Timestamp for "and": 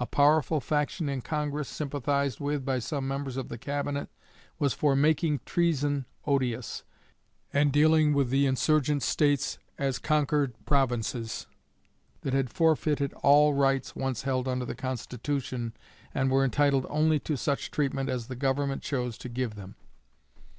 7.52-7.70, 16.14-16.30